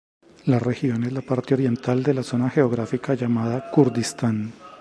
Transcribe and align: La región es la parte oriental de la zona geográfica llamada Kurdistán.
La 0.45 0.57
región 0.57 1.03
es 1.03 1.13
la 1.13 1.21
parte 1.21 1.53
oriental 1.53 2.01
de 2.01 2.15
la 2.15 2.23
zona 2.23 2.49
geográfica 2.49 3.13
llamada 3.13 3.69
Kurdistán. 3.69 4.51